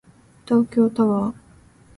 [0.47, 1.35] 東京タワー